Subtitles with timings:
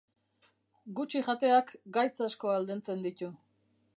[0.99, 1.69] Gutxi jateak
[1.99, 3.33] gaitz asko aldentzen ditu.